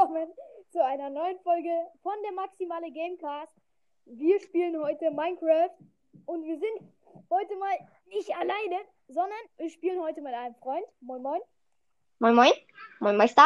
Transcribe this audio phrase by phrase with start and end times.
[0.00, 0.32] willkommen
[0.70, 1.68] zu einer neuen Folge
[2.02, 3.52] von der Maximale Gamecast.
[4.06, 5.76] Wir spielen heute Minecraft
[6.24, 6.90] und wir sind
[7.28, 7.76] heute mal
[8.06, 10.86] nicht alleine, sondern wir spielen heute mit einem Freund.
[11.02, 11.40] Moin Moin.
[12.18, 12.52] Moin Moin.
[13.00, 13.42] Moin Meister.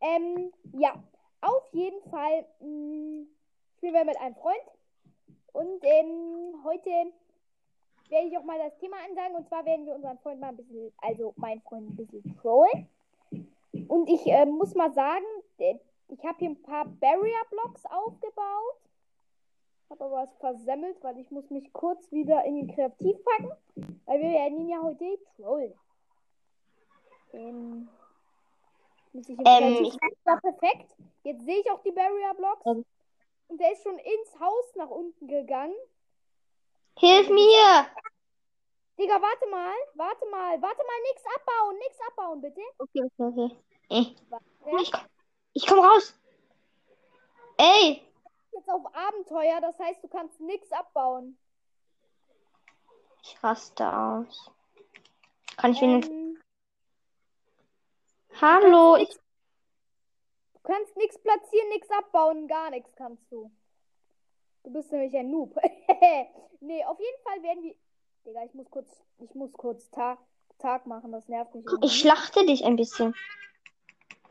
[0.00, 0.94] Ähm, ja,
[1.42, 3.26] auf jeden Fall mh,
[3.76, 4.62] spielen wir mit einem Freund.
[5.52, 7.12] Und ähm, heute
[8.08, 9.36] werde ich auch mal das Thema ansagen.
[9.36, 12.88] Und zwar werden wir unseren Freund mal ein bisschen, also meinen Freund ein bisschen trollen.
[13.88, 15.24] Und ich äh, muss mal sagen,
[15.58, 18.80] äh, ich habe hier ein paar Barrier-Blocks aufgebaut.
[19.90, 23.50] Habe aber was versemmelt, weil ich muss mich kurz wieder in den Kreativ packen.
[24.06, 25.74] Weil wir werden ihn ja heute trollen.
[27.32, 27.88] Ähm,
[29.12, 29.94] muss ich Ähm, Kreativ
[30.26, 30.94] ja, perfekt.
[31.22, 32.66] Jetzt sehe ich auch die Barrier-Blocks.
[32.66, 32.84] Ähm.
[33.48, 35.74] Und der ist schon ins Haus nach unten gegangen.
[36.98, 37.86] Hilf mir.
[38.98, 42.60] Digga, warte mal, warte mal, warte mal, nix abbauen, nix abbauen, bitte.
[42.78, 43.56] Okay, okay, okay.
[43.88, 44.16] Ey,
[44.80, 45.06] ich, komm-
[45.52, 46.14] ich komm raus.
[47.58, 48.02] Ey,
[48.52, 51.36] Jetzt auf Abenteuer, das heißt, du kannst nix abbauen.
[53.22, 54.50] ich raste aus.
[55.56, 55.82] Kann ich.
[55.82, 56.38] Ähm,
[58.40, 59.08] Hallo, ich.
[59.08, 63.50] du kannst nix platzieren, nix abbauen, gar nichts kannst du.
[64.64, 65.54] Du bist nämlich ein Noob.
[66.60, 67.74] nee, auf jeden Fall werden wir.
[68.26, 68.88] Digga, ich muss kurz,
[69.18, 70.18] ich muss kurz Tag,
[70.58, 71.64] Tag machen, das nervt mich.
[71.66, 71.86] irgendwie.
[71.86, 73.14] Ich schlachte dich ein bisschen.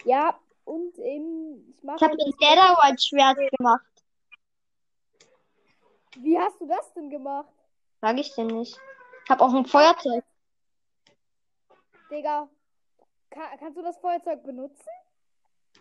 [0.06, 1.84] Ja, und ähm, ich.
[1.84, 3.86] Ich habe mir ein Netherite Schwert gemacht.
[6.18, 7.50] Wie hast du das denn gemacht?
[8.02, 8.80] Sag ich dir nicht.
[9.24, 10.24] Ich habe auch ein Feuerzeug.
[12.12, 12.48] Digga,
[13.30, 14.90] ka kannst du das Feuerzeug benutzen?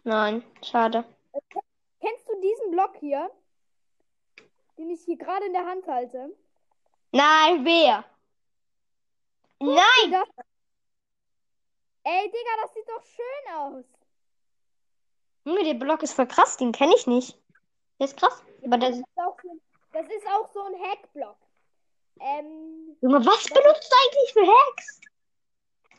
[0.04, 1.04] Nein, schade.
[2.00, 3.30] Kennst du diesen Block hier?
[4.78, 6.34] Den ich hier gerade in der Hand halte?
[7.12, 8.04] Nein, wer?
[9.60, 10.10] Nein!
[10.10, 10.28] Das...
[12.04, 13.84] Ey, Digga, das sieht doch schön aus.
[15.44, 17.38] Junge, der Block ist voll krass, den kenne ich nicht.
[17.98, 18.42] Der ist krass.
[18.64, 18.90] Aber der.
[18.90, 19.58] Das ist auch so,
[19.92, 21.36] das ist auch so ein Hackblock.
[22.20, 25.00] Ähm, Junge, was benutzt du eigentlich für Hacks?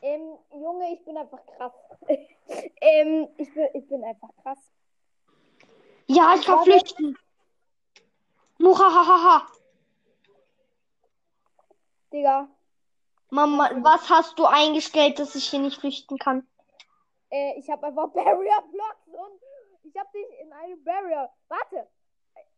[0.02, 1.74] ähm, Junge, ich bin einfach krass.
[2.82, 4.60] ähm, ich bin, ich bin einfach krass.
[6.08, 7.18] Ja, ich kann flüchten.
[8.60, 9.48] Muhahaha.
[12.12, 12.48] Digga,
[13.30, 16.48] Mama, was hast du eingestellt, dass ich hier nicht flüchten kann?
[17.34, 19.42] äh, ich habe einfach Barrier Blocks und
[19.84, 21.30] ich habe dich in eine Barrier.
[21.48, 21.88] Warte.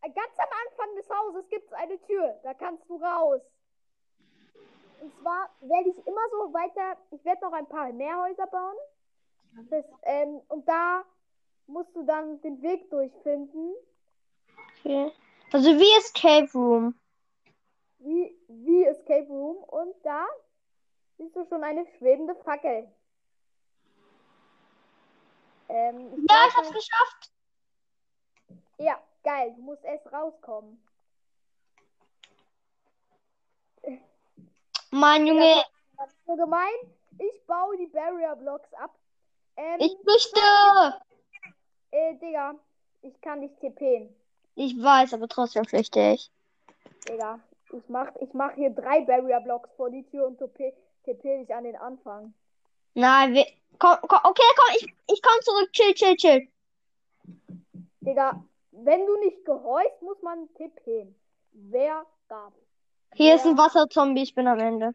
[0.02, 2.40] Ganz am Anfang des Hauses gibt es eine Tür.
[2.44, 3.42] Da kannst du raus.
[5.02, 6.98] Und zwar werde ich immer so weiter.
[7.12, 8.76] Ich werde noch ein paar mehr Häuser bauen.
[9.70, 11.04] Das, ähm, und da
[11.68, 13.74] musst du dann den Weg durchfinden.
[14.80, 15.12] Okay.
[15.52, 16.96] Also wie Escape Room.
[18.00, 19.58] Wie, wie Escape Room.
[19.58, 20.26] Und da
[21.18, 22.88] siehst du schon eine schwebende Fackel.
[25.70, 27.32] Ähm, ich Ja, ich hab's geschafft.
[28.78, 29.54] Ja, geil.
[29.56, 30.82] Du musst erst rauskommen.
[34.92, 35.64] Mann, Junge,
[35.98, 36.74] Das ist so gemein.
[37.20, 38.94] Ich baue die Barrier Blocks ab.
[39.58, 40.40] Ähm, ich flüchte.
[41.92, 42.56] äh, Digga,
[43.02, 44.14] ich kann dich TPen.
[44.56, 46.32] Ich weiß, aber trotzdem flüchte ich.
[47.08, 47.40] Digga,
[47.72, 51.54] ich mach, ich mach hier drei Barrier Blocks vor die Tür und TP, TP dich
[51.54, 52.34] an den Anfang.
[52.94, 53.46] Nein, wir.
[53.80, 55.72] Komm, komm, okay, komm, ich, ich komm zurück.
[55.72, 56.48] Chill, chill, chill.
[58.02, 61.16] Digga, wenn du nicht gehorchst, muss man TPen.
[61.52, 62.54] Wer gab?
[63.14, 64.94] Hier ist ein Wasserzombie, ich bin am Ende.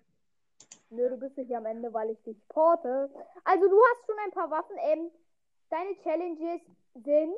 [0.90, 3.10] Nö, du bist nicht am Ende, weil ich dich porte.
[3.44, 4.76] Also du hast schon ein paar Waffen.
[4.78, 5.10] Ähm,
[5.70, 6.60] deine Challenges
[6.94, 7.34] sind,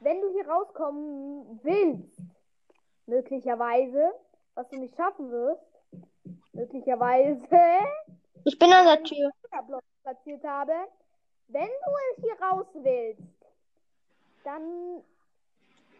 [0.00, 2.20] wenn du hier rauskommen willst,
[3.06, 4.12] möglicherweise,
[4.54, 5.62] was du nicht schaffen wirst,
[6.52, 7.48] möglicherweise
[8.44, 9.30] Ich bin an der Tür.
[10.06, 10.72] Platziert habe.
[11.48, 13.20] Wenn du hier raus willst,
[14.44, 15.02] dann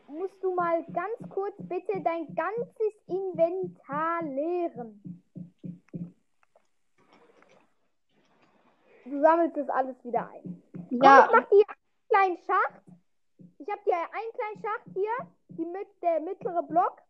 [0.06, 5.24] musst du mal ganz kurz bitte dein ganzes Inventar leeren.
[9.06, 10.62] Du sammelst das alles wieder ein.
[10.88, 12.82] Komm, Ja, ich mach dir einen kleinen Schacht.
[13.58, 17.02] Ich habe dir einen kleinen Schacht hier, die mit, der mittlere Block.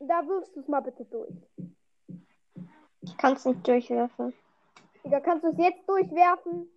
[0.00, 1.34] Da wirfst du es mal bitte durch.
[3.00, 4.34] ich kann's nicht durchwerfen.
[5.08, 6.70] Digga, kannst du es jetzt durchwerfen?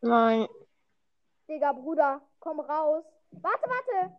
[0.00, 0.48] Nein.
[1.48, 3.04] Digga, Bruder, komm raus.
[3.30, 4.16] Warte, warte.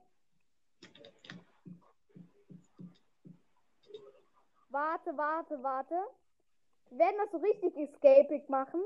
[4.69, 5.95] Warte, warte, warte.
[6.91, 8.81] Wir werden das so richtig escaping machen.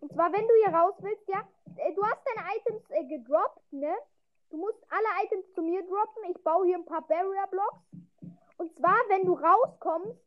[0.00, 1.40] Und zwar, wenn du hier raus willst, ja,
[1.78, 3.96] äh, du hast deine Items äh, gedroppt, ne?
[4.50, 6.30] Du musst alle Items zu mir droppen.
[6.30, 7.80] Ich baue hier ein paar Barrier Blocks.
[8.58, 10.20] Und zwar, wenn du rauskommst,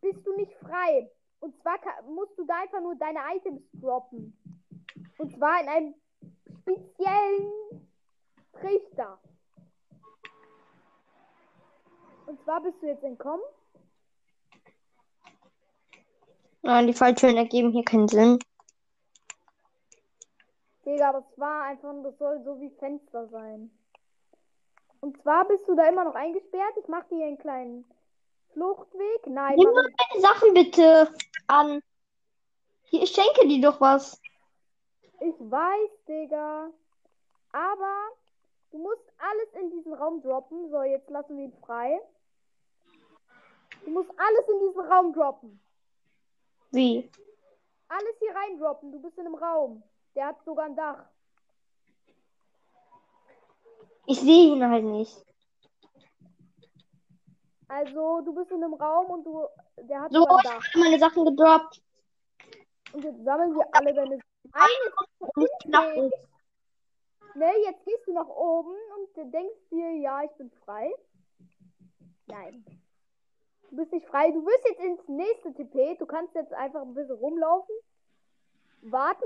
[0.00, 1.08] bist du nicht frei.
[1.44, 4.34] Und zwar musst du da einfach nur deine Items droppen.
[5.18, 5.94] Und zwar in einem
[6.62, 7.86] speziellen
[8.54, 9.18] Trichter.
[12.24, 13.44] Und zwar bist du jetzt entkommen.
[16.62, 18.38] Nein, die Falltüren ergeben hier keinen Sinn.
[20.86, 23.70] Digga, das war einfach, das soll so wie Fenster sein.
[25.00, 26.78] Und zwar bist du da immer noch eingesperrt.
[26.80, 27.84] Ich mache dir einen kleinen
[28.54, 29.26] Fluchtweg.
[29.26, 31.12] Nein, Nimm mal meine Sachen bitte
[31.46, 31.82] an.
[32.84, 34.20] Hier, ich schenke dir doch was.
[35.20, 36.70] Ich weiß, Digga.
[37.52, 37.96] Aber
[38.70, 40.70] du musst alles in diesen Raum droppen.
[40.70, 42.00] So, jetzt lassen wir ihn frei.
[43.84, 45.60] Du musst alles in diesen Raum droppen.
[46.70, 47.10] Wie?
[47.88, 48.92] Alles hier rein droppen.
[48.92, 49.82] Du bist in einem Raum.
[50.14, 51.04] Der hat sogar ein Dach.
[54.06, 55.24] Ich sehe ihn halt nicht.
[57.68, 59.46] Also, du bist in einem Raum und du.
[59.78, 61.82] Der hat So, ich habe meine Sachen gedroppt.
[62.92, 64.18] Und jetzt sammeln wir alle deine.
[64.52, 66.10] Eine oben.
[67.34, 70.92] Ne, jetzt gehst du nach oben und denkst dir, ja, ich bin frei.
[72.26, 72.64] Nein.
[73.70, 74.30] Du bist nicht frei.
[74.30, 75.96] Du wirst jetzt ins nächste TP.
[75.96, 77.74] Du kannst jetzt einfach ein bisschen rumlaufen,
[78.82, 79.24] warten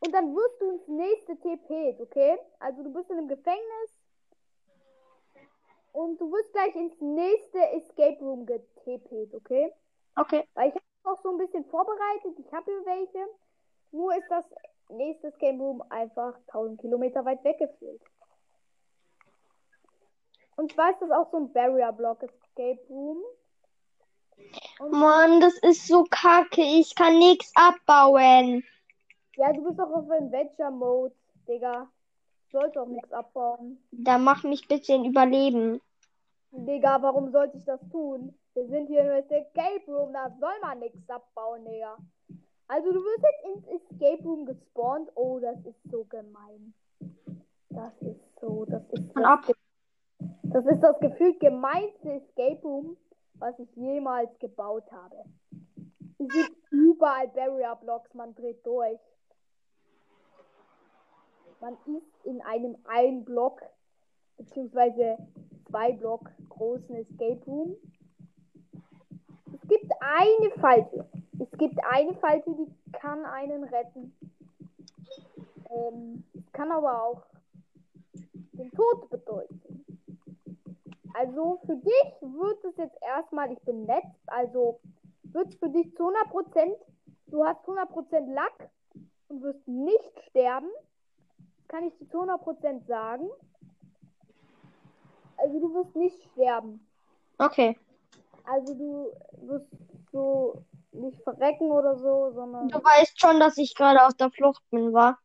[0.00, 2.38] und dann wirst du ins nächste TP, okay?
[2.60, 3.97] Also du bist in einem Gefängnis
[5.92, 9.72] und du wirst gleich ins nächste Escape Room getpt, okay?
[10.16, 10.46] Okay.
[10.54, 12.38] Weil ich habe auch so ein bisschen vorbereitet.
[12.38, 13.26] Ich habe hier welche.
[13.92, 14.44] Nur ist das
[14.90, 18.02] nächste Escape Room einfach 1000 Kilometer weit weggeführt.
[20.56, 23.22] Und zwar ist das auch so ein Barrier Block Escape Room.
[24.80, 26.62] Und Mann, das ist so kacke.
[26.62, 28.64] Ich kann nichts abbauen.
[29.36, 31.14] ja, du bist auch auf Adventure Mode,
[31.46, 31.88] Digga.
[32.50, 33.78] Du sollst auch nichts abbauen.
[33.90, 35.80] Da mach mich bitte in Überleben.
[36.50, 38.34] Digga, warum sollte ich das tun?
[38.54, 41.96] Wir sind hier im Escape Room, da soll man nichts abbauen, Digga.
[42.68, 45.10] Also du wirst jetzt ins Escape Room gespawnt.
[45.14, 46.74] Oh, das ist so gemein.
[47.70, 49.44] Das ist so, das ist Dann ab.
[50.42, 52.96] Das ist das gefühlt gemeinste Escape Room,
[53.34, 55.24] was ich jemals gebaut habe.
[56.18, 58.98] Es sind überall Barrier Blocks, man dreht durch.
[61.60, 63.62] Man ist in einem ein Block
[64.36, 65.18] beziehungsweise
[65.68, 67.76] zwei Block großen Escape Room.
[69.52, 71.08] Es gibt eine Falte.
[71.38, 74.14] Es gibt eine Falte, die kann einen retten.
[75.70, 77.22] Ähm, kann aber auch
[78.52, 79.84] den Tod bedeuten.
[81.14, 84.80] Also für dich wird es jetzt erstmal, ich bin nett, also
[85.24, 86.76] wird es für dich zu 100%,
[87.26, 88.70] du hast 100% Lack
[89.28, 90.68] und wirst nicht sterben.
[91.68, 93.28] Kann ich zu 100% sagen.
[95.36, 96.86] Also du wirst nicht sterben.
[97.38, 97.78] Okay.
[98.44, 99.12] Also du
[99.46, 99.68] wirst
[100.10, 104.62] so nicht verrecken oder so, sondern Du weißt schon, dass ich gerade auf der Flucht
[104.70, 105.18] bin, war.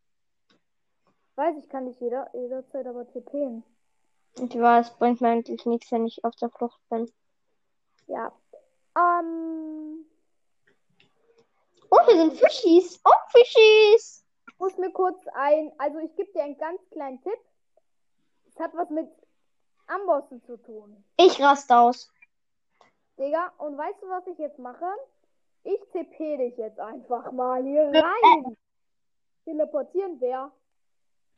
[1.36, 3.64] weiß ich kann dich jeder, jederzeit aber TPen.
[4.36, 7.10] Ich weiß, bringt mir eigentlich nichts, wenn ich auf der Flucht bin.
[8.08, 8.32] Ja.
[8.98, 10.06] Ähm,
[11.90, 13.00] Oh, hier sind Fischis.
[13.06, 14.23] Oh, Fischis.
[14.64, 17.40] Ich muss mir kurz ein, also ich gebe dir einen ganz kleinen Tipp.
[18.48, 19.10] Es hat was mit
[19.88, 21.04] Ambossen zu tun.
[21.18, 22.10] Ich raste aus.
[23.18, 24.86] Digga, und weißt du, was ich jetzt mache?
[25.64, 28.58] Ich TP dich jetzt einfach mal hier rein.
[29.44, 30.52] Teleportieren wer?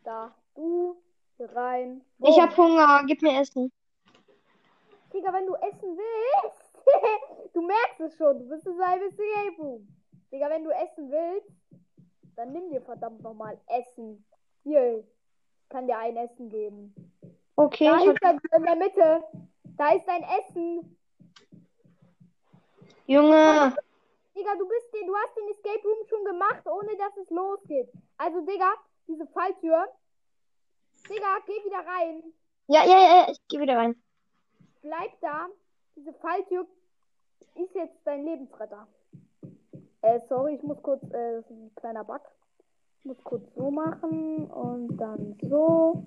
[0.03, 0.35] Da.
[0.53, 1.01] Du
[1.37, 2.05] hier rein.
[2.19, 2.41] Ich Boom.
[2.41, 3.03] hab Hunger.
[3.07, 3.71] Gib mir Essen.
[5.13, 9.87] Digga, wenn du essen willst, du merkst es schon, du bist in seinem Escape Room.
[10.31, 11.49] Digga, wenn du essen willst,
[12.35, 14.25] dann nimm dir verdammt nochmal Essen.
[14.63, 16.93] Hier, ich kann dir ein Essen geben.
[17.55, 17.85] Okay.
[17.85, 19.23] Da ist er in der Mitte.
[19.77, 20.97] Da ist dein Essen.
[23.07, 23.75] Junge.
[24.35, 27.89] Digga, du bist den, du hast den Escape Room schon gemacht, ohne dass es losgeht.
[28.17, 28.73] Also, Digga,
[29.07, 29.87] diese Falltür.
[31.07, 32.23] Digga, geh wieder rein.
[32.67, 33.27] Ja, ja, ja.
[33.31, 34.01] Ich geh wieder rein.
[34.81, 35.47] Bleib da.
[35.95, 36.67] Diese Falltür
[37.55, 38.87] ist jetzt dein Lebensretter.
[40.05, 42.21] Äh, sorry, ich muss kurz, äh, das ist ein kleiner Bug.
[42.99, 46.05] Ich muss kurz so machen und dann so.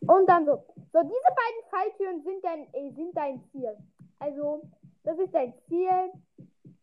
[0.00, 0.64] Und dann so.
[0.92, 3.76] So, diese beiden Falltüren sind dein, äh, sind dein Ziel.
[4.18, 4.62] Also,
[5.04, 6.10] das ist dein Ziel.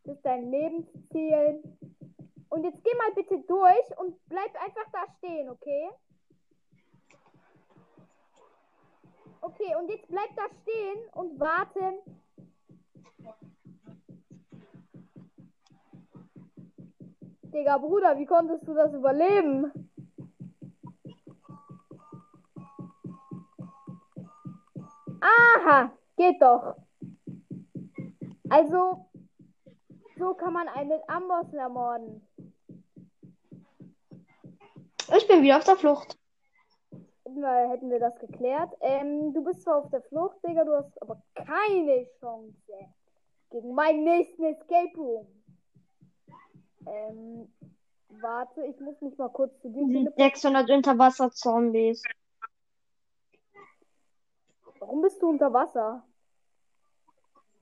[0.06, 1.62] Das ist dein Lebensziel.
[2.48, 5.90] Und jetzt geh mal bitte durch und bleib einfach da stehen, okay?
[9.42, 12.00] Okay, und jetzt bleib da stehen und warte.
[17.56, 19.72] Digga, Bruder, wie konntest du das überleben?
[25.22, 26.76] Aha, geht doch.
[28.50, 29.10] Also,
[30.18, 32.28] so kann man einen Ambossen ermorden.
[35.16, 36.20] Ich bin wieder auf der Flucht.
[37.24, 38.74] hätten wir, hätten wir das geklärt.
[38.82, 42.58] Ähm, du bist zwar auf der Flucht, Digga, du hast aber keine Chance
[43.50, 45.35] gegen meinen nächsten Escape Room.
[46.88, 47.54] Ähm,
[48.10, 50.14] warte, ich muss mich mal kurz zu dir teleportieren.
[50.32, 52.04] 600 Unterwasser-Zombies.
[54.80, 56.06] Warum bist du unter Wasser?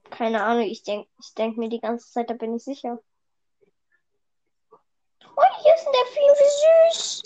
[0.10, 3.00] Keine Ahnung, ich denk, ich denk mir die ganze Zeit, da bin ich sicher.
[5.36, 7.24] Oh, hier ist ein Delfin, wie süß.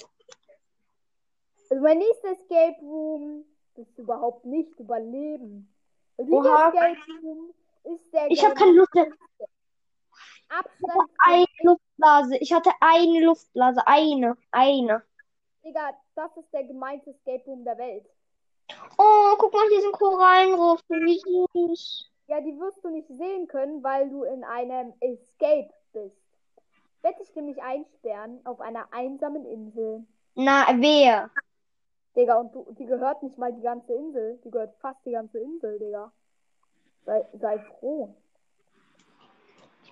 [1.70, 3.44] Also mein nächster Escape Room
[3.76, 5.74] ist überhaupt nicht überleben.
[6.18, 6.70] Dieser Oha.
[6.70, 9.08] Escape Room ist der Ich habe keine Luft mehr.
[10.50, 11.10] Abstand.
[11.26, 12.38] Eine Luftblase.
[12.38, 13.86] Ich hatte eine Luftblase.
[13.86, 14.38] Eine.
[14.52, 15.04] Eine.
[15.64, 18.06] Digga, das ist der gemeinste Escape Room der Welt.
[18.98, 20.84] Oh, guck mal, hier sind Korallenriffe.
[20.90, 22.12] Wie süß.
[22.28, 26.16] Ja, die wirst du nicht sehen können, weil du in einem Escape bist.
[27.02, 30.06] Werde ich nämlich einsperren auf einer einsamen Insel.
[30.36, 31.30] Na, wer?
[32.16, 34.40] Digga, und du, die gehört nicht mal die ganze Insel.
[34.44, 36.12] Die gehört fast die ganze Insel, Digga.
[37.06, 38.16] Sei, sei froh.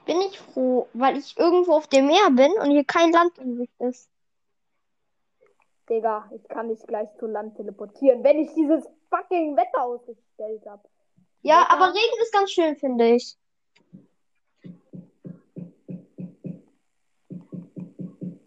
[0.08, 3.40] Ich bin nicht froh, weil ich irgendwo auf dem Meer bin und hier kein Land
[3.40, 4.08] in Sicht ist.
[5.90, 10.88] Digga, ich kann dich gleich zu Land teleportieren, wenn ich dieses fucking Wetter ausgestellt habe.
[11.42, 13.36] Ja, Wetter- aber Regen ist ganz schön, finde ich.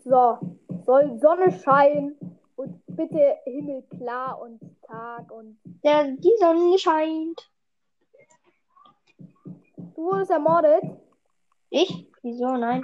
[0.05, 0.39] So,
[0.87, 2.17] soll Sonne scheinen
[2.57, 7.51] und bitte Himmel klar und Tag und Der, die Sonne scheint.
[9.97, 10.85] du wurdest ermordet.
[11.71, 12.07] Ich?
[12.23, 12.57] Wieso?
[12.57, 12.83] Nein.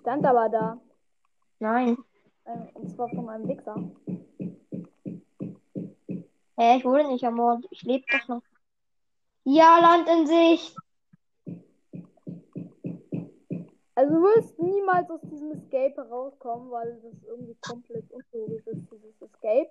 [0.00, 0.80] Stand aber da.
[1.58, 1.96] Nein.
[2.44, 3.76] Äh, Und zwar von einem Wichser.
[6.58, 7.66] Hä, ich wurde nicht ermordet.
[7.70, 8.42] Ich lebe doch noch.
[9.44, 10.76] Ja, Land in Sicht.
[13.94, 19.22] Also du wirst niemals aus diesem Escape herauskommen, weil das irgendwie komplett unlogisch ist, dieses
[19.22, 19.70] Escape.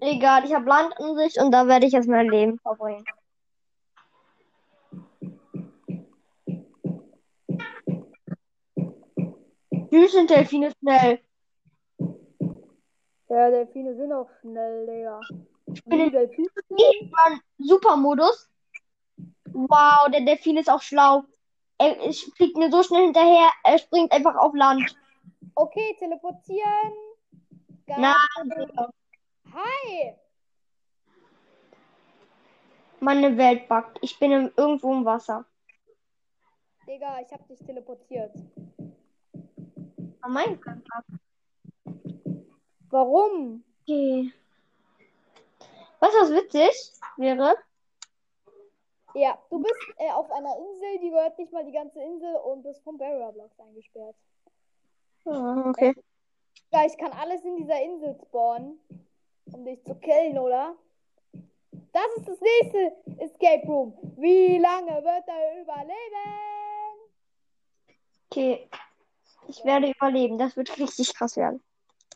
[0.00, 3.04] Egal, ich habe Land in Sicht und da werde ich jetzt mein Leben verbringen.
[9.96, 11.20] Süß sind Delfine schnell.
[13.28, 15.20] Ja, Delfine sind auch schnell, Digga.
[15.86, 18.50] bin Delfine Ich war in Supermodus.
[19.52, 21.24] Wow, der Delfin ist auch schlau.
[21.78, 24.96] Er er fliegt mir so schnell hinterher, er springt einfach auf Land.
[25.54, 26.92] Okay, teleportieren.
[27.86, 28.14] Na,
[28.48, 28.90] Gar-
[29.54, 30.14] Hi!
[33.00, 33.98] meine Welt backt.
[34.02, 35.46] Ich bin im, irgendwo im Wasser.
[36.86, 38.32] Digga, ich hab dich teleportiert.
[40.26, 40.82] Oh mein Gott.
[42.90, 43.62] Warum?
[43.82, 44.32] Okay.
[46.00, 46.72] Du, was witzig
[47.16, 47.54] wäre?
[49.14, 52.64] Ja, du bist äh, auf einer Insel, die gehört nicht mal die ganze Insel und
[52.64, 54.16] bist vom Barrier Blocks eingesperrt.
[55.26, 55.94] Ah, Okay.
[56.72, 58.80] Ja, ich kann alles in dieser Insel spawnen,
[59.52, 60.74] um dich zu killen, oder?
[61.92, 62.92] Das ist das nächste
[63.22, 63.96] Escape Room.
[64.16, 66.96] Wie lange wird er überleben?
[68.28, 68.68] Okay.
[69.48, 70.38] Ich werde überleben.
[70.38, 71.62] Das wird richtig krass werden.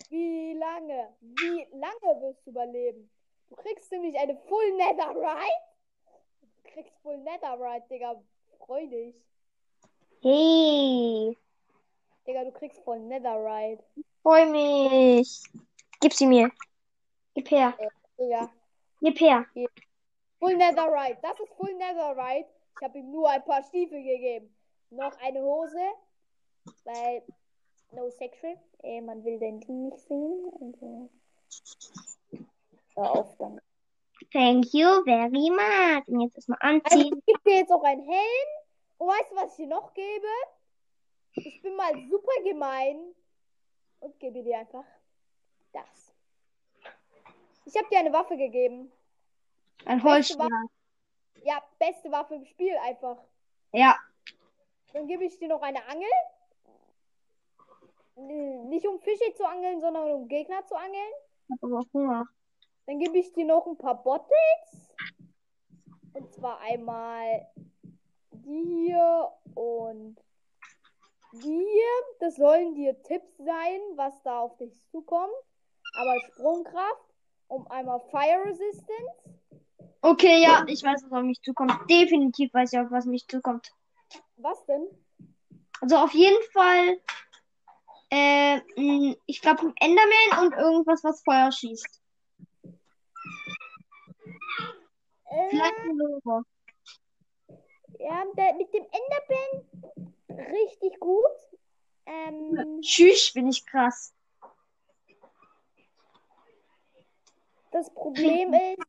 [0.08, 1.08] Wie lange?
[1.20, 3.10] Wie lange wirst du überleben?
[3.48, 5.60] Du kriegst nämlich eine Full Netherite.
[6.64, 8.22] Du kriegst Full Netherite, Digga.
[8.58, 9.14] Freu dich.
[10.22, 11.36] Hey.
[12.26, 13.82] Digga, du kriegst Full Netherite.
[14.22, 15.42] Freu mich.
[16.00, 16.50] Gib sie mir.
[17.34, 17.76] Gib her.
[18.18, 18.50] Digga.
[19.00, 19.46] Gib her.
[20.38, 21.18] Full Netherite.
[21.22, 22.48] Das ist Full Netherite.
[22.76, 24.54] Ich habe ihm nur ein paar Stiefel gegeben.
[24.90, 25.78] Noch eine Hose.
[26.84, 27.22] Weil
[27.92, 28.56] no sexual.
[28.82, 30.50] Äh, man will den Team nicht sehen.
[30.60, 31.10] Also.
[32.94, 33.62] Hör auf damit.
[34.32, 36.06] Thank you very much.
[36.08, 37.14] Und jetzt erstmal Also anziehen.
[37.18, 38.48] ich gebe dir jetzt auch einen Helm.
[38.98, 40.26] Und weißt du, was ich dir noch gebe?
[41.34, 43.14] Ich bin mal super gemein
[44.00, 44.84] und gebe dir einfach
[45.72, 46.12] das.
[47.64, 48.92] Ich habe dir eine Waffe gegeben.
[49.86, 50.50] Ein Holzschwert.
[51.44, 53.16] Ja, beste Waffe im Spiel einfach.
[53.72, 53.96] Ja.
[54.92, 56.08] Dann gebe ich dir noch eine Angel.
[58.16, 61.12] Nicht um Fische zu angeln, sondern um Gegner zu angeln.
[61.44, 62.26] Ich hab aber Hunger.
[62.86, 64.94] Dann gebe ich dir noch ein paar Bottles.
[66.12, 67.46] Und zwar einmal
[68.32, 70.16] die hier und
[71.32, 72.16] die hier.
[72.18, 75.32] Das sollen dir Tipps sein, was da auf dich zukommt.
[75.94, 77.14] Aber Sprungkraft
[77.48, 79.40] um einmal Fire Resistance.
[80.02, 81.72] Okay, ja, ich weiß, was auf mich zukommt.
[81.90, 83.70] Definitiv weiß ich auch, was mich zukommt.
[84.36, 84.88] Was denn?
[85.80, 87.00] Also auf jeden Fall,
[88.10, 92.00] äh, mh, ich glaube ein Enderman und irgendwas, was Feuer schießt.
[95.50, 96.42] Vielleicht ein Logo.
[97.98, 101.24] ja, der, mit dem Enderman richtig gut.
[102.06, 104.12] Ähm, Tschüss, bin ich krass.
[107.70, 108.82] Das Problem ist.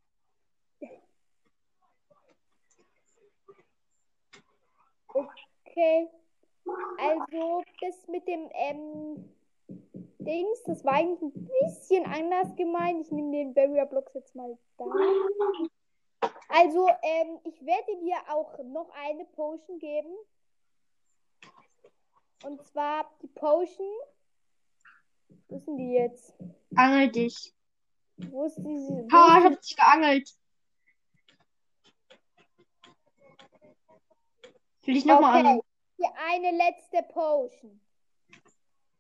[5.08, 6.10] Okay.
[6.98, 9.34] Also, das mit dem ähm,
[10.20, 13.02] Dings, das war eigentlich ein bisschen anders gemeint.
[13.02, 14.86] Ich nehme den Barrier Blocks jetzt mal da.
[16.50, 20.16] Also, ähm, ich werde dir auch noch eine Potion geben.
[22.44, 23.88] Und zwar die Potion.
[25.48, 26.34] Wo ist denn die jetzt?
[26.76, 27.54] Angel dich.
[28.18, 29.08] Wo ist diese?
[29.12, 30.30] Ha, ich hab dich geangelt.
[34.84, 35.62] Will ich nochmal Okay, angeln?
[36.02, 37.80] Die eine letzte Potion.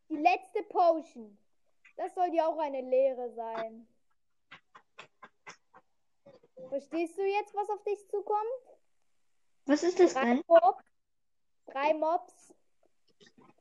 [0.09, 1.37] Die letzte Potion.
[1.97, 3.87] Das soll ja auch eine Lehre sein.
[6.69, 8.77] Verstehst du jetzt, was auf dich zukommt?
[9.65, 10.43] Was ist das Drei denn?
[10.47, 10.83] Mobs.
[11.67, 12.53] Drei Mobs.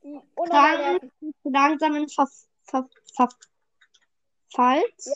[0.03, 0.99] Die Lang,
[1.43, 2.27] langsamen Ver,
[2.63, 3.29] Ver, Ver,
[4.53, 5.15] Falls?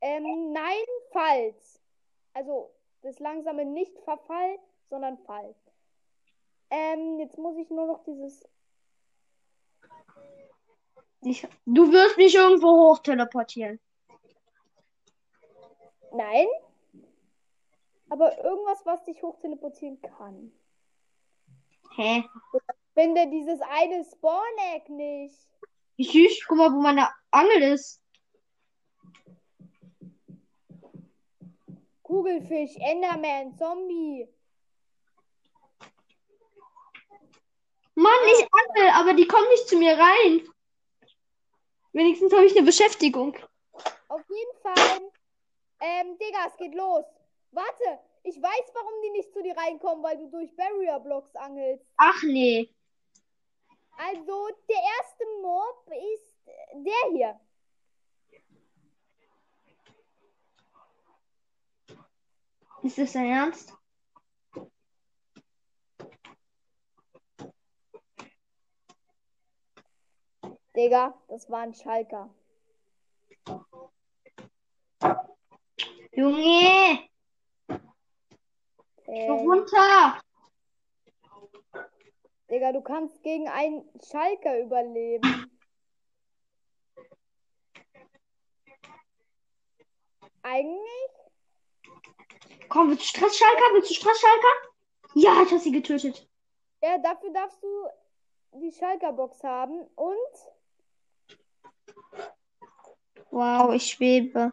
[0.00, 1.80] Ähm, nein, falls.
[2.34, 2.70] Also,
[3.02, 4.58] das langsame nicht Verfall,
[4.88, 5.54] sondern Fall.
[6.76, 8.46] Ähm, jetzt muss ich nur noch dieses.
[11.22, 13.80] Ich, du wirst mich irgendwo hoch teleportieren.
[16.12, 16.46] Nein.
[18.10, 20.52] Aber irgendwas, was dich hochteleportieren kann.
[21.96, 22.24] Hä?
[22.92, 25.48] Finde dieses eine Spawn-Egg nicht.
[25.96, 26.44] Wie süß.
[26.46, 28.02] Guck mal, wo meine Angel ist.
[32.02, 34.28] Kugelfisch, Enderman, Zombie.
[37.96, 40.46] Mann, ich angel, aber die kommen nicht zu mir rein.
[41.92, 43.34] Wenigstens habe ich eine Beschäftigung.
[44.08, 45.00] Auf jeden Fall.
[45.80, 47.04] Ähm, Digga, es geht los.
[47.52, 51.86] Warte, ich weiß, warum die nicht zu dir reinkommen, weil du durch Barrier Blocks angelst.
[51.96, 52.70] Ach nee.
[53.96, 56.36] Also, der erste Mob ist
[56.74, 57.40] der hier.
[62.82, 63.72] Ist das dein Ernst?
[70.76, 72.28] Digga, das war ein Schalker.
[76.12, 77.08] Junge,
[79.06, 80.20] Äh, runter.
[82.50, 85.50] Digga, du kannst gegen einen Schalker überleben.
[90.42, 91.10] Eigentlich?
[92.68, 93.74] Komm, willst du Stressschalker?
[93.74, 94.54] Willst du Stressschalker?
[95.14, 96.28] Ja, ich habe sie getötet.
[96.82, 97.88] Ja, dafür darfst du
[98.60, 100.55] die Schalker-Box haben und
[103.30, 104.50] Wow, ich schwebe.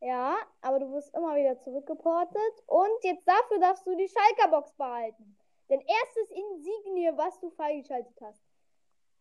[0.00, 5.36] ja, aber du wirst immer wieder zurückgeportet und jetzt dafür darfst du die Schalker-Box behalten.
[5.68, 8.40] Dein erstes Insignie, was du freigeschaltet hast.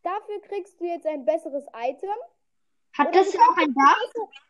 [0.03, 2.11] Dafür kriegst du jetzt ein besseres Item.
[2.97, 3.97] Hat Oder das ja auch ein Dach?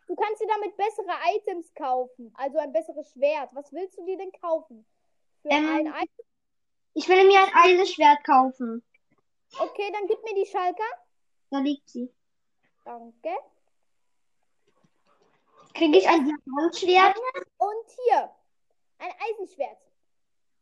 [0.08, 2.32] Du kannst dir damit bessere Items kaufen.
[2.36, 3.50] Also ein besseres Schwert.
[3.54, 4.86] Was willst du dir denn kaufen?
[5.42, 6.26] Für Ähm, ein Item?
[6.94, 8.84] Ich will mir ein Eisenschwert kaufen.
[9.58, 10.84] Okay, dann gib mir die Schalker.
[11.56, 12.14] Da liegt sie.
[12.84, 13.30] Danke.
[15.74, 17.18] Kriege ich ein Diamantschwert?
[17.58, 18.30] Und hier,
[18.98, 19.78] ein Eisenschwert.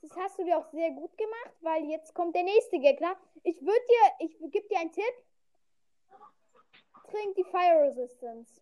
[0.04, 3.18] Das hast du dir auch sehr gut gemacht, weil jetzt kommt der nächste Gegner.
[3.42, 5.16] Ich würde dir, ich gebe dir einen Tipp.
[7.10, 8.62] Trink die Fire Resistance.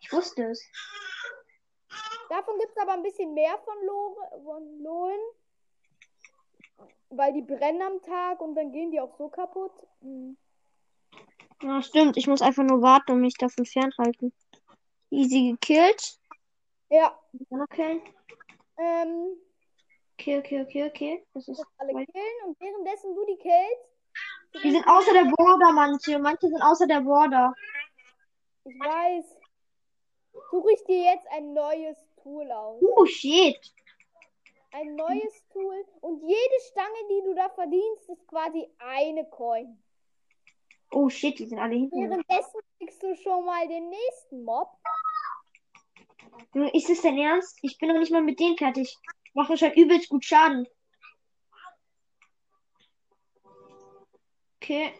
[0.00, 0.62] Ich wusste es.
[2.28, 5.18] Davon gibt es aber ein bisschen mehr von, Lore, von Lohn.
[7.10, 9.72] Weil die brennen am Tag und dann gehen die auch so kaputt.
[10.02, 10.36] Hm.
[11.62, 12.16] Ja, stimmt.
[12.16, 14.32] Ich muss einfach nur warten und mich davon fernhalten.
[15.10, 16.18] Easy gekillt.
[16.90, 17.18] Ja,
[17.70, 18.00] killen.
[18.78, 19.36] ähm,
[20.20, 21.26] Okay, okay, okay, okay.
[21.32, 21.64] Das ist.
[21.78, 24.64] alle killen und währenddessen du die killst.
[24.64, 26.18] Die sind außer der Border, manche.
[26.18, 27.54] Manche sind außer der Border.
[28.64, 29.24] Ich weiß.
[30.50, 32.82] Suche ich dir jetzt ein neues Tool aus.
[32.82, 33.58] Oh, shit.
[34.70, 35.84] Ein neues Tool.
[36.00, 39.82] Und jede Stange, die du da verdienst, ist quasi eine Coin.
[40.90, 41.98] Oh, shit, die sind alle hinten.
[42.00, 44.70] Währenddessen kriegst du schon mal den nächsten Mob.
[46.72, 47.58] Ist das dein Ernst?
[47.62, 48.96] Ich bin noch nicht mal mit denen fertig.
[49.24, 50.66] Ich mache schon übelst gut Schaden.
[54.56, 54.92] Okay,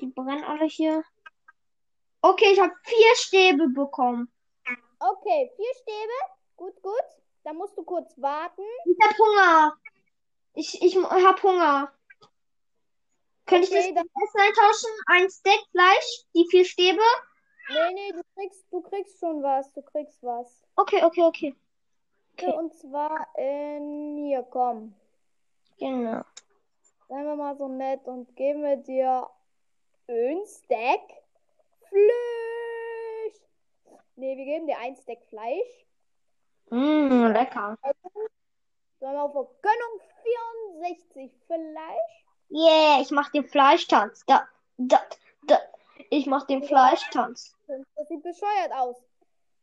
[0.00, 1.04] die brennen alle hier.
[2.22, 4.32] Okay, ich habe vier Stäbe bekommen.
[4.98, 6.12] Okay, vier Stäbe.
[6.56, 7.04] Gut, gut.
[7.46, 8.62] Da musst du kurz warten.
[8.86, 9.78] Ich hab Hunger.
[10.54, 11.92] Ich, ich hab Hunger.
[13.46, 14.90] Könnte ich Okay, das mit Essen eintauschen?
[15.06, 17.02] Ein Steak Fleisch, die vier Stäbe?
[17.68, 19.72] Nee, nee, du kriegst, du kriegst schon was.
[19.74, 20.60] Du kriegst was.
[20.74, 21.54] Okay, okay, okay.
[22.32, 22.52] Okay.
[22.52, 24.96] Und zwar in hier, komm.
[25.78, 26.22] Genau.
[27.08, 29.30] Seien wir mal so nett und geben wir dir
[30.08, 31.22] ein Stack
[31.90, 33.40] Fleisch.
[34.16, 35.85] Nee, wir geben dir ein Stack Fleisch.
[36.70, 37.78] Mmm, lecker.
[38.98, 40.00] Sollen wir auf Vergönnung
[40.80, 42.26] 64 Fleisch?
[42.50, 44.24] Yeah, ich mach den Fleischtanz.
[44.26, 44.48] Da,
[44.78, 45.00] da,
[45.46, 45.58] da.
[46.10, 47.56] Ich mach den Fleischtanz.
[47.66, 48.96] Das sieht bescheuert aus.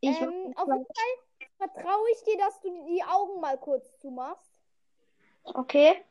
[0.01, 0.85] Ich Ähm, auf jeden.
[0.85, 4.51] Fall vertraue ich dir, dass du die Augen mal kurz zumachst.
[5.43, 6.03] Okay.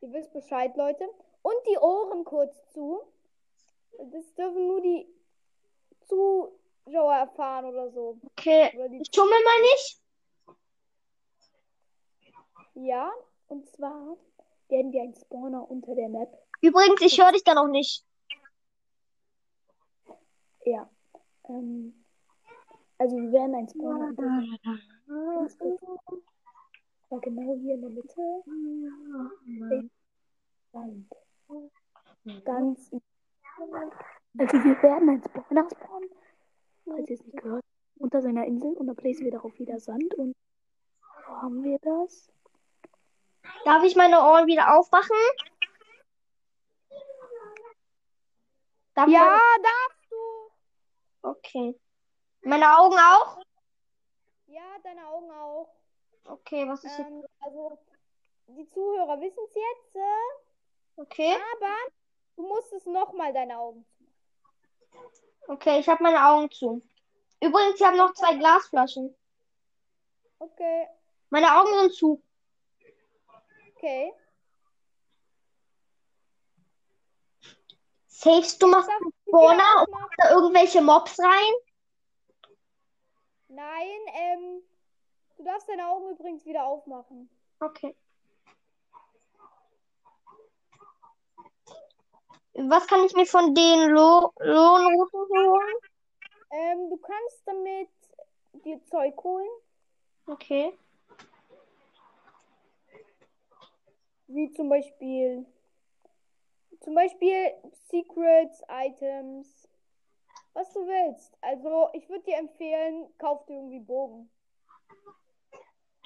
[0.00, 1.08] Ihr wisst Bescheid, Leute.
[1.42, 3.00] Und die Ohren kurz zu.
[3.98, 5.08] Das dürfen nur die
[6.06, 8.18] Zuschauer erfahren oder so.
[8.30, 8.70] Okay.
[8.74, 10.02] Oder Ich schummel mal nicht.
[12.74, 13.10] Ja,
[13.48, 14.16] und zwar
[14.68, 16.28] werden wir einen Spawner unter der Map.
[16.60, 18.04] Übrigens, ich höre dich da noch nicht.
[20.64, 20.90] Ja.
[21.48, 22.04] Ähm,
[22.98, 24.42] also wir werden einen Spawner unter der
[27.08, 28.42] Aber genau hier in der Mitte.
[30.72, 31.08] Und
[32.44, 32.90] ganz.
[34.38, 35.95] Also wir werden einen Spawner spawnen.
[36.86, 37.64] Falls ihr es nicht gehört.
[37.98, 40.34] Unter seiner Insel und dann placen wir darauf wieder Sand und
[41.26, 42.30] wo haben wir das?
[43.64, 45.16] Darf ich meine Ohren wieder aufmachen?
[48.94, 51.28] Darf Ja, meine- darfst du!
[51.28, 51.80] Okay.
[52.42, 53.42] Meine Augen auch?
[54.46, 55.74] Ja, deine Augen auch.
[56.24, 57.10] Okay, was ist jetzt?
[57.10, 57.78] Ähm, also,
[58.48, 61.34] die Zuhörer wissen es jetzt, äh, Okay.
[61.56, 61.74] aber
[62.36, 64.04] du musstest nochmal deine Augen zu.
[65.48, 66.82] Okay, ich habe meine Augen zu.
[67.40, 69.14] Übrigens, ich habe noch zwei Glasflaschen.
[70.38, 70.86] Okay,
[71.30, 72.22] Meine Augen sind zu.
[73.74, 74.12] okay.
[78.08, 78.90] Safest, du machst
[79.28, 80.10] Spawner wieder und aufmachen?
[80.18, 81.52] da irgendwelche Mobs rein?
[83.48, 84.62] Nein, ähm,
[85.36, 87.30] du darfst deine Augen übrigens wieder aufmachen.
[87.60, 87.94] Okay.
[92.58, 95.76] Was kann ich mir von den Lo Lohnrouten holen?
[96.50, 97.88] Ähm, du kannst damit
[98.64, 99.48] dir Zeug holen,
[100.26, 100.72] Okay.
[104.28, 105.44] wie zum Beispiel,
[106.80, 107.52] zum Beispiel
[107.90, 109.68] Secrets, Items,
[110.54, 111.36] was du willst.
[111.42, 114.30] Also, ich würde dir empfehlen, kauf dir irgendwie Bogen.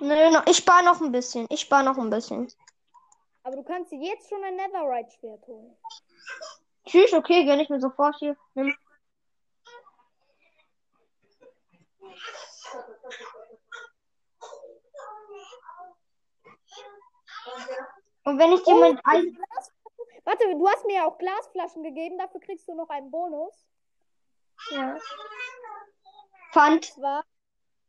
[0.01, 0.15] Nö,
[0.47, 1.47] ich spare noch ein bisschen.
[1.51, 2.49] Ich spare noch ein bisschen.
[3.43, 5.77] Aber du kannst dir jetzt schon ein Netherite-Schwert holen.
[6.87, 8.37] Tschüss, okay, gönn ich mir sofort hier.
[8.55, 8.75] Nimm.
[18.25, 19.39] Und wenn ich dir Oh, Eisen.
[20.25, 23.67] Warte, du hast mir ja auch Glasflaschen gegeben, dafür kriegst du noch einen Bonus.
[24.71, 24.99] Ja.
[26.53, 26.85] Pfand.
[26.85, 27.25] zwar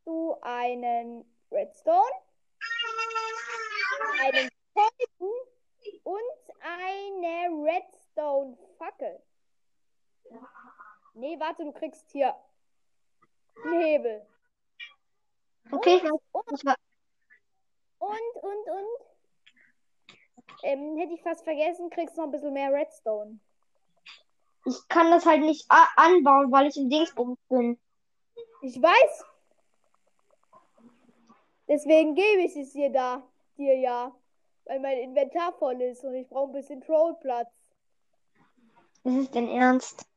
[0.05, 2.11] du einen Redstone,
[4.21, 5.33] einen Kolben
[6.03, 9.21] und eine Redstone-Fackel.
[11.13, 12.33] Nee, warte, du kriegst hier
[13.65, 14.25] einen Hebel.
[15.71, 16.19] Okay, ich weiß.
[16.53, 16.75] Ich weiß.
[17.99, 19.07] Und, und, und.
[20.63, 23.39] Ähm, hätte ich fast vergessen, kriegst noch ein bisschen mehr Redstone.
[24.65, 27.79] Ich kann das halt nicht anbauen, weil ich im Dingsbums bin.
[28.61, 29.25] Ich weiß.
[31.67, 33.23] Deswegen gebe ich es dir da,
[33.57, 34.15] dir ja.
[34.65, 37.49] Weil mein Inventar voll ist und ich brauche ein bisschen Trollplatz.
[39.03, 40.10] Ist dein Ernst.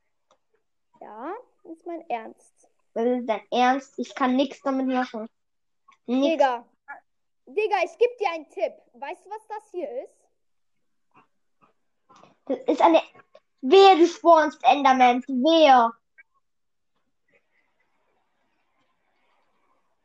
[1.05, 2.67] Ja, ist mein Ernst.
[2.95, 3.93] Das ist dein Ernst.
[3.99, 5.29] Ich kann nichts damit machen.
[6.07, 6.31] Nix.
[6.31, 6.65] Digga.
[7.45, 8.73] Digga, ich gebe dir einen Tipp.
[8.93, 10.27] Weißt du, was das hier ist?
[12.45, 13.03] Das ist eine.
[13.61, 15.25] Wer du spawnst Endermans?
[15.27, 15.93] Wer?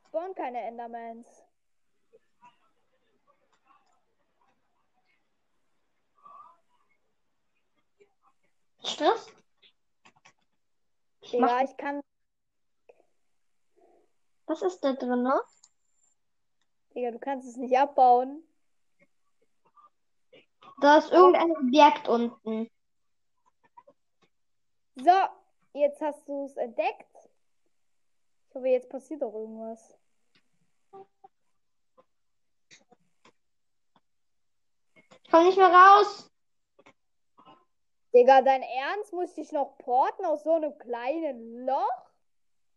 [0.08, 1.26] Spawn keine Endermans.
[8.84, 9.39] Stress?
[11.32, 12.00] Digga, mach- ich kann.
[14.46, 15.40] Was ist da drin, ne?
[16.94, 18.42] Digga, du kannst es nicht abbauen.
[20.80, 22.70] Da ist irgendein Objekt unten.
[24.96, 25.10] So,
[25.74, 27.06] jetzt hast du es entdeckt.
[28.48, 29.96] Ich hoffe, jetzt passiert doch irgendwas.
[35.22, 36.29] Ich komm nicht mehr raus.
[38.12, 39.12] Digga, dein Ernst?
[39.12, 42.10] Muss ich noch porten aus so einem kleinen Loch?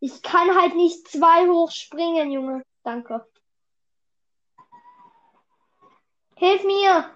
[0.00, 2.62] Ich kann halt nicht zwei hochspringen, Junge.
[2.84, 3.26] Danke.
[6.36, 7.10] Hilf mir!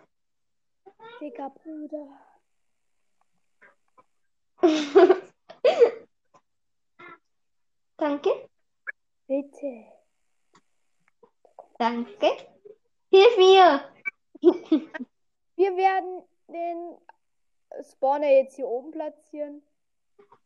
[1.20, 2.09] Digga, Bruder.
[7.96, 8.48] Danke.
[9.26, 9.85] Bitte.
[11.78, 12.31] Danke.
[13.11, 13.85] Hilf mir!
[15.57, 16.96] Wir werden den
[17.90, 19.62] Spawner jetzt hier oben platzieren.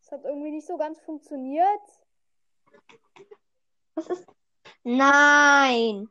[0.01, 1.81] Das hat irgendwie nicht so ganz funktioniert.
[3.95, 4.27] Was ist?
[4.83, 6.09] Nein.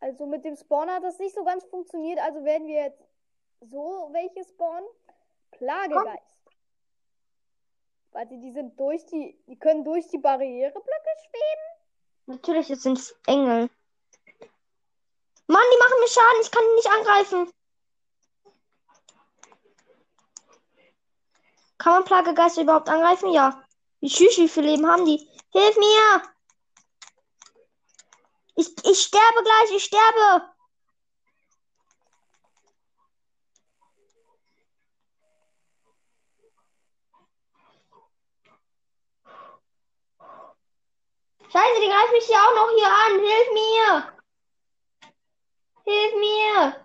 [0.00, 2.18] Also mit dem Spawner hat das nicht so ganz funktioniert.
[2.20, 3.02] Also werden wir jetzt
[3.60, 4.88] so welche spawnen.
[5.50, 6.44] Plagegeist.
[8.10, 11.74] Warte, die sind durch die, die können durch die Barriereblöcke schweben.
[12.26, 13.68] Natürlich, es sind Engel.
[15.46, 16.40] Mann, die machen mir Schaden.
[16.42, 17.52] Ich kann die nicht angreifen.
[21.84, 23.30] Kann man Plagegeister überhaupt angreifen?
[23.30, 23.62] Ja.
[24.00, 25.28] Wie schüch, wie viel Leben haben die?
[25.52, 26.22] Hilf mir!
[28.54, 30.48] Ich, ich sterbe gleich, ich sterbe!
[41.52, 43.20] Scheiße, die greifen mich hier auch noch hier an.
[43.20, 44.18] Hilf mir!
[45.84, 46.83] Hilf mir!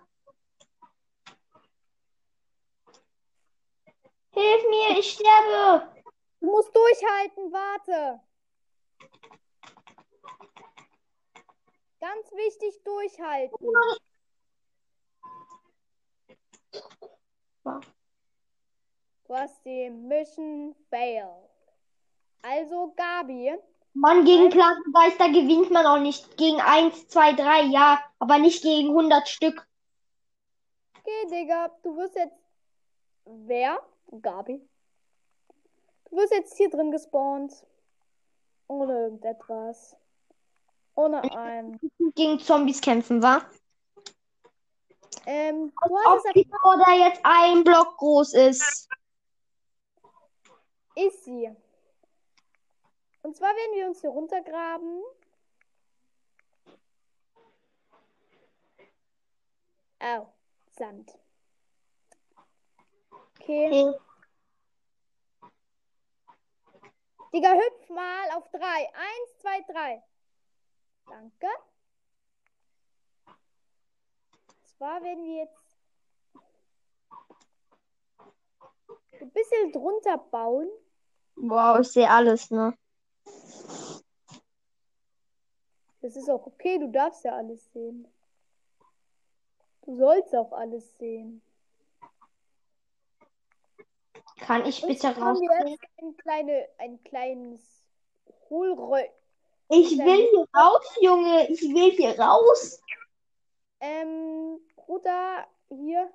[4.40, 5.92] Hilf mir, ich sterbe!
[6.40, 8.22] Du musst durchhalten, warte.
[12.00, 13.68] Ganz wichtig, durchhalten.
[19.28, 21.50] Du hast die Mission failed.
[22.42, 23.60] Also, Gabi,
[23.94, 26.38] Mann, gegen Plagegeister gewinnt man auch nicht.
[26.38, 29.68] Gegen 1, 2, 3, ja, aber nicht gegen 100 Stück.
[30.98, 32.38] Okay, Digga, du wirst jetzt.
[33.26, 33.80] Wer?
[34.22, 34.68] Gabi.
[36.06, 37.66] Du wirst jetzt hier drin gespawnt.
[38.68, 39.96] Ohne irgendetwas.
[40.96, 41.80] Ohne ein.
[42.16, 43.42] Gegen Zombies kämpfen, wa?
[45.26, 48.90] Ähm, du Ob die Border jetzt ein Block groß ist.
[50.96, 51.56] Ist sie.
[53.22, 55.04] Und zwar werden wir uns hier runtergraben.
[60.00, 60.34] Au,
[60.72, 61.18] Sand.
[63.50, 63.66] Okay.
[63.66, 64.00] Okay.
[67.34, 68.88] Digga, hüpf mal auf drei.
[68.94, 70.04] Eins, zwei, drei.
[71.08, 71.48] Danke.
[74.78, 75.80] Zwar werden wir jetzt
[79.20, 80.70] ein bisschen drunter bauen.
[81.36, 82.78] Wow, ich sehe alles, ne?
[86.02, 88.08] Das ist auch okay, du darfst ja alles sehen.
[89.82, 91.42] Du sollst auch alles sehen.
[94.42, 97.84] Kann ich bitte jetzt ein, kleine, ein kleines
[98.50, 99.02] Hohlrö...
[99.72, 101.48] Ich will hier raus, Junge.
[101.50, 102.82] Ich will hier raus.
[103.80, 106.12] Ähm, Bruder, hier.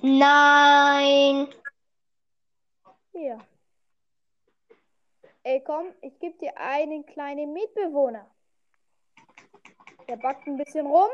[0.00, 1.52] Nein.
[3.12, 3.38] Hier.
[5.42, 8.30] Ey, komm, ich gebe dir einen kleinen Mitbewohner.
[10.08, 11.10] Der backt ein bisschen rum.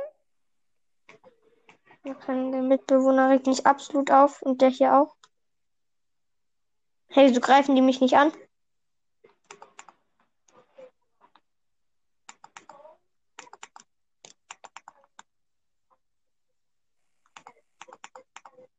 [2.05, 5.16] Der Mitbewohner regt mich absolut auf und der hier auch.
[7.09, 8.33] Hey, so greifen die mich nicht an?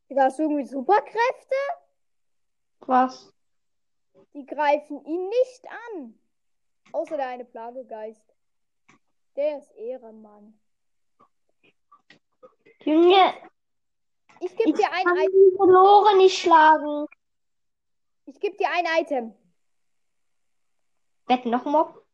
[0.09, 1.55] Du hast irgendwie Superkräfte.
[2.81, 3.31] Was?
[4.33, 6.19] Die greifen ihn nicht an.
[6.93, 8.23] Außer der eine Plagegeist.
[9.35, 10.59] Der ist Ehrenmann.
[12.83, 13.33] Junge,
[14.39, 15.31] Ich gebe ich dir ein kann Item.
[15.33, 17.05] die Lore nicht schlagen.
[18.27, 19.33] Ich gebe dir ein Item.
[21.27, 22.05] Wetten noch Mob?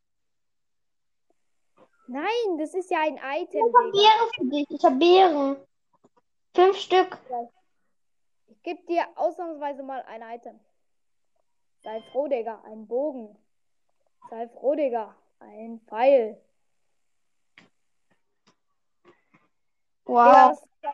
[2.06, 3.92] Nein, das ist ja ein Item, Ich hab Digga.
[3.92, 4.70] Beeren für dich.
[4.70, 5.58] Ich hab Beeren.
[6.54, 7.18] Fünf Stück.
[8.46, 10.60] Ich gebe dir ausnahmsweise mal ein Item.
[11.82, 12.62] Sei froh, Digga.
[12.66, 13.36] Ein Bogen.
[14.30, 15.16] Sei froh, Digga.
[15.40, 16.40] Ein Pfeil.
[20.06, 20.62] Wow.
[20.84, 20.92] ein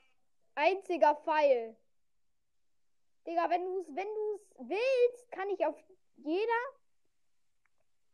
[0.55, 1.75] einziger Pfeil.
[3.25, 5.75] Digga, wenn du es wenn du's willst, kann ich auf
[6.17, 6.63] jeder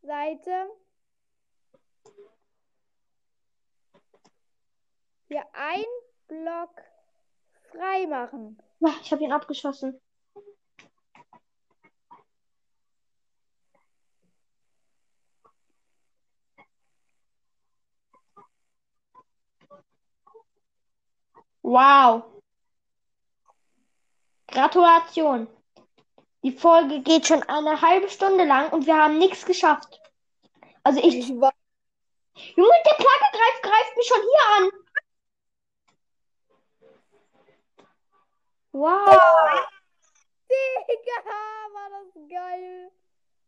[0.02, 0.70] Seite
[5.28, 5.86] hier ein
[6.28, 6.82] Block
[7.72, 8.58] frei machen.
[9.02, 10.00] Ich habe ihn abgeschossen.
[21.64, 22.35] Wow.
[24.56, 25.48] Gratulation.
[26.44, 30.02] Die Folge geht schon eine halbe Stunde lang und wir haben nichts geschafft.
[30.84, 31.18] Also ich.
[31.18, 31.52] Ich war
[32.56, 34.72] Junge, der Plagegreif greift mich schon hier an.
[38.72, 39.66] Wow.
[40.50, 41.30] Digga,
[41.74, 42.92] war das geil.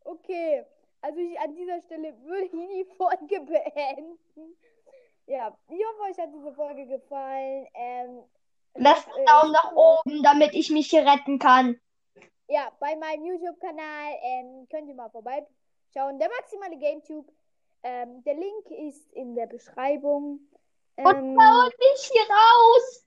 [0.06, 0.66] Okay,
[1.02, 4.58] also ich, an dieser Stelle würde ich die Folge beenden.
[5.26, 7.68] Ja, ich hoffe, euch hat diese Folge gefallen.
[7.74, 8.24] Ähm,
[8.78, 11.80] Lasst einen Daumen nach oben, damit ich mich hier retten kann.
[12.48, 16.20] Ja, bei meinem YouTube-Kanal ähm, könnt ihr mal vorbeischauen.
[16.20, 17.28] Der maximale GameTube.
[17.84, 20.40] Ähm, der Link ist in der Beschreibung.
[20.96, 23.06] Und Ähm, haut mich hier raus.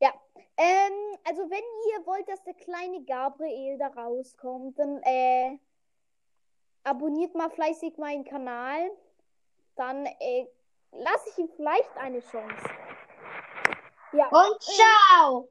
[0.00, 0.12] ja,
[0.56, 5.58] ähm, also wenn ihr wollt, dass der kleine Gabriel da rauskommt, dann äh,
[6.84, 8.90] abonniert mal fleißig meinen Kanal.
[9.76, 10.46] Dann äh,
[10.92, 12.68] lasse ich ihm vielleicht eine Chance.
[14.12, 15.48] Ja, Und ciao.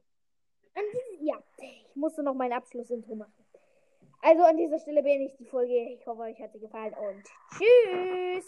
[0.74, 3.32] an diese, ja, ich musste noch mein Abschlussintro machen.
[4.22, 5.74] Also an dieser Stelle beende ich die Folge.
[5.94, 7.24] Ich hoffe, euch hat sie gefallen und
[7.56, 8.38] tschüss.